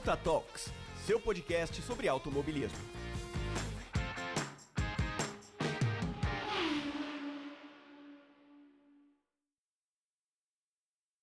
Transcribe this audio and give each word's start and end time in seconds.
Ponta 0.00 0.16
Talks, 0.16 0.72
seu 1.04 1.20
podcast 1.20 1.82
sobre 1.82 2.08
automobilismo. 2.08 2.78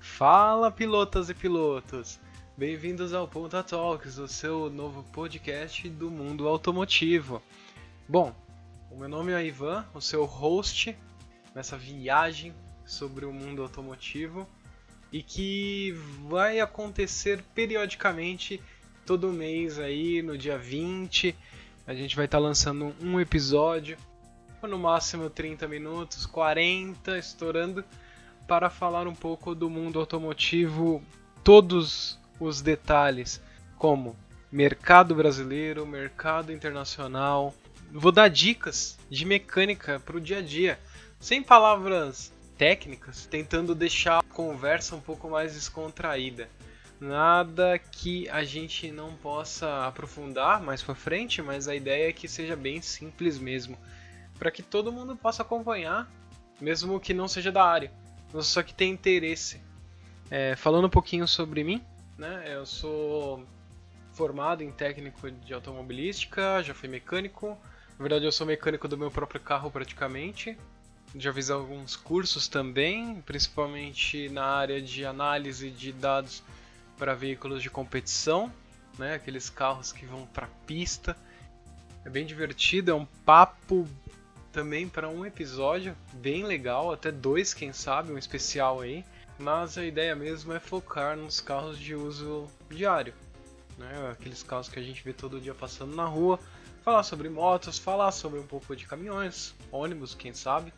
Fala 0.00 0.70
pilotas 0.70 1.28
e 1.28 1.34
pilotos! 1.34 2.18
Bem-vindos 2.56 3.12
ao 3.12 3.28
Ponta 3.28 3.62
Talks, 3.62 4.16
o 4.16 4.26
seu 4.26 4.70
novo 4.70 5.02
podcast 5.12 5.86
do 5.90 6.10
mundo 6.10 6.48
automotivo. 6.48 7.42
Bom, 8.08 8.34
o 8.90 8.96
meu 8.96 9.08
nome 9.08 9.32
é 9.32 9.44
Ivan, 9.44 9.84
o 9.92 10.00
seu 10.00 10.24
host 10.24 10.96
nessa 11.54 11.76
viagem 11.76 12.54
sobre 12.86 13.26
o 13.26 13.32
mundo 13.34 13.60
automotivo 13.60 14.48
e 15.12 15.22
que 15.22 15.94
vai 16.28 16.58
acontecer 16.58 17.44
periodicamente 17.54 18.60
todo 19.04 19.32
mês 19.32 19.78
aí 19.78 20.22
no 20.22 20.38
dia 20.38 20.56
20. 20.56 21.36
A 21.86 21.94
gente 21.94 22.16
vai 22.16 22.24
estar 22.24 22.38
tá 22.38 22.42
lançando 22.42 22.94
um 23.00 23.20
episódio, 23.20 23.98
no 24.62 24.78
máximo 24.78 25.28
30 25.28 25.68
minutos, 25.68 26.24
40, 26.24 27.18
estourando, 27.18 27.84
para 28.46 28.70
falar 28.70 29.06
um 29.06 29.14
pouco 29.14 29.54
do 29.54 29.68
mundo 29.68 29.98
automotivo, 29.98 31.02
todos 31.44 32.18
os 32.40 32.62
detalhes, 32.62 33.40
como 33.76 34.16
mercado 34.50 35.14
brasileiro, 35.14 35.86
mercado 35.86 36.52
internacional. 36.52 37.54
Vou 37.90 38.12
dar 38.12 38.28
dicas 38.28 38.98
de 39.10 39.26
mecânica 39.26 40.00
para 40.00 40.16
o 40.16 40.20
dia 40.20 40.38
a 40.38 40.42
dia, 40.42 40.78
sem 41.18 41.42
palavras 41.42 42.32
técnicas, 42.62 43.26
tentando 43.26 43.74
deixar 43.74 44.20
a 44.20 44.22
conversa 44.22 44.94
um 44.94 45.00
pouco 45.00 45.28
mais 45.28 45.54
descontraída. 45.54 46.48
Nada 47.00 47.76
que 47.76 48.28
a 48.28 48.44
gente 48.44 48.92
não 48.92 49.16
possa 49.16 49.84
aprofundar 49.84 50.62
mais 50.62 50.80
para 50.80 50.94
frente, 50.94 51.42
mas 51.42 51.66
a 51.66 51.74
ideia 51.74 52.10
é 52.10 52.12
que 52.12 52.28
seja 52.28 52.54
bem 52.54 52.80
simples 52.80 53.36
mesmo, 53.36 53.76
para 54.38 54.48
que 54.48 54.62
todo 54.62 54.92
mundo 54.92 55.16
possa 55.16 55.42
acompanhar, 55.42 56.08
mesmo 56.60 57.00
que 57.00 57.12
não 57.12 57.26
seja 57.26 57.50
da 57.50 57.64
área, 57.64 57.90
só 58.40 58.62
que 58.62 58.72
tenha 58.72 58.92
interesse. 58.92 59.60
É, 60.30 60.54
falando 60.54 60.86
um 60.86 60.90
pouquinho 60.90 61.26
sobre 61.26 61.64
mim, 61.64 61.82
né? 62.16 62.44
Eu 62.46 62.64
sou 62.64 63.44
formado 64.12 64.62
em 64.62 64.70
técnico 64.70 65.28
de 65.32 65.52
automobilística, 65.52 66.62
já 66.62 66.72
fui 66.72 66.88
mecânico. 66.88 67.58
Na 67.98 68.02
verdade, 68.04 68.24
eu 68.24 68.30
sou 68.30 68.46
mecânico 68.46 68.86
do 68.86 68.96
meu 68.96 69.10
próprio 69.10 69.40
carro 69.40 69.68
praticamente 69.68 70.56
já 71.14 71.32
fiz 71.32 71.50
alguns 71.50 71.94
cursos 71.94 72.48
também, 72.48 73.20
principalmente 73.22 74.28
na 74.30 74.44
área 74.44 74.80
de 74.80 75.04
análise 75.04 75.70
de 75.70 75.92
dados 75.92 76.42
para 76.96 77.14
veículos 77.14 77.62
de 77.62 77.68
competição, 77.68 78.50
né, 78.98 79.14
aqueles 79.14 79.50
carros 79.50 79.92
que 79.92 80.06
vão 80.06 80.26
para 80.26 80.46
pista. 80.66 81.16
É 82.04 82.10
bem 82.10 82.24
divertido, 82.24 82.90
é 82.90 82.94
um 82.94 83.04
papo 83.24 83.86
também 84.52 84.88
para 84.88 85.08
um 85.08 85.24
episódio 85.24 85.96
bem 86.14 86.44
legal, 86.44 86.92
até 86.92 87.10
dois, 87.10 87.54
quem 87.54 87.72
sabe, 87.72 88.12
um 88.12 88.18
especial 88.18 88.80
aí. 88.80 89.04
Mas 89.38 89.76
a 89.76 89.84
ideia 89.84 90.14
mesmo 90.14 90.52
é 90.52 90.60
focar 90.60 91.16
nos 91.16 91.40
carros 91.40 91.78
de 91.78 91.94
uso 91.94 92.46
diário, 92.70 93.14
né, 93.76 94.10
aqueles 94.10 94.42
carros 94.42 94.68
que 94.68 94.78
a 94.78 94.82
gente 94.82 95.02
vê 95.02 95.12
todo 95.12 95.40
dia 95.40 95.54
passando 95.54 95.94
na 95.94 96.04
rua. 96.04 96.38
Falar 96.82 97.02
sobre 97.04 97.28
motos, 97.28 97.78
falar 97.78 98.10
sobre 98.10 98.40
um 98.40 98.46
pouco 98.46 98.74
de 98.74 98.86
caminhões, 98.86 99.54
ônibus, 99.70 100.14
quem 100.14 100.34
sabe. 100.34 100.72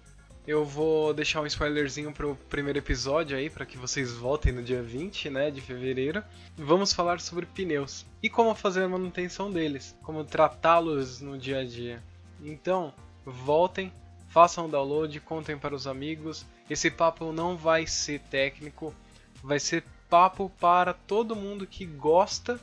Eu 0.46 0.62
vou 0.62 1.14
deixar 1.14 1.40
um 1.40 1.46
spoilerzinho 1.46 2.12
pro 2.12 2.36
primeiro 2.50 2.78
episódio 2.78 3.34
aí, 3.34 3.48
para 3.48 3.64
que 3.64 3.78
vocês 3.78 4.12
voltem 4.12 4.52
no 4.52 4.62
dia 4.62 4.82
20, 4.82 5.30
né, 5.30 5.50
de 5.50 5.62
fevereiro. 5.62 6.22
Vamos 6.54 6.92
falar 6.92 7.18
sobre 7.18 7.46
pneus 7.46 8.04
e 8.22 8.28
como 8.28 8.54
fazer 8.54 8.82
a 8.82 8.88
manutenção 8.88 9.50
deles, 9.50 9.96
como 10.02 10.22
tratá-los 10.22 11.22
no 11.22 11.38
dia 11.38 11.60
a 11.60 11.64
dia. 11.64 12.02
Então, 12.42 12.92
voltem, 13.24 13.90
façam 14.28 14.66
o 14.66 14.68
download, 14.68 15.18
contem 15.20 15.56
para 15.56 15.74
os 15.74 15.86
amigos. 15.86 16.44
Esse 16.68 16.90
papo 16.90 17.32
não 17.32 17.56
vai 17.56 17.86
ser 17.86 18.20
técnico, 18.20 18.94
vai 19.42 19.58
ser 19.58 19.82
papo 20.10 20.52
para 20.60 20.92
todo 20.92 21.34
mundo 21.34 21.66
que 21.66 21.86
gosta 21.86 22.60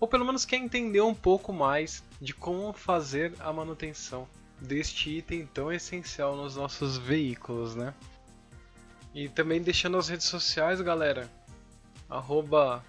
ou 0.00 0.08
pelo 0.08 0.24
menos 0.24 0.44
quer 0.44 0.56
entender 0.56 1.02
um 1.02 1.14
pouco 1.14 1.52
mais 1.52 2.02
de 2.20 2.34
como 2.34 2.72
fazer 2.72 3.32
a 3.38 3.52
manutenção 3.52 4.26
deste 4.60 5.18
item 5.18 5.46
tão 5.46 5.72
essencial 5.72 6.36
nos 6.36 6.56
nossos 6.56 6.98
veículos, 6.98 7.74
né? 7.74 7.94
E 9.14 9.28
também 9.28 9.60
deixando 9.60 9.96
as 9.96 10.08
redes 10.08 10.26
sociais, 10.26 10.80
galera, 10.80 11.28
arroba 12.08 12.84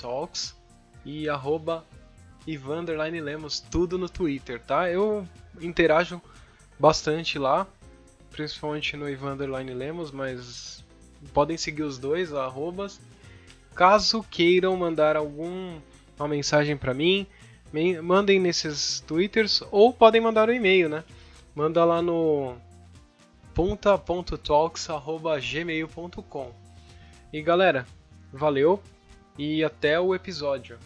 Talks 0.00 0.56
e 1.04 1.28
arroba 1.28 1.84
Lemos, 2.46 3.60
tudo 3.60 3.96
no 3.98 4.08
Twitter, 4.08 4.60
tá? 4.60 4.90
Eu 4.90 5.26
interajo 5.60 6.20
bastante 6.78 7.38
lá, 7.38 7.66
principalmente 8.30 8.96
no 8.96 9.08
Ivan 9.08 9.36
Lemos, 9.36 10.10
mas 10.10 10.84
podem 11.32 11.56
seguir 11.56 11.82
os 11.82 11.98
dois 11.98 12.32
arrobas. 12.32 13.00
Caso 13.74 14.24
queiram 14.28 14.76
mandar 14.76 15.16
alguma 15.16 15.80
mensagem 16.28 16.76
para 16.76 16.92
mim, 16.92 17.26
mandem 18.02 18.38
nesses 18.38 19.00
twitters 19.00 19.62
ou 19.70 19.90
podem 19.92 20.20
mandar 20.20 20.48
um 20.48 20.52
e-mail, 20.52 20.88
né? 20.88 21.02
Manda 21.54 21.84
lá 21.84 22.00
no 22.02 22.56
ponta.talks@gmail.com. 23.54 26.52
E 27.32 27.42
galera, 27.42 27.86
valeu 28.32 28.80
e 29.38 29.64
até 29.64 29.98
o 29.98 30.14
episódio. 30.14 30.78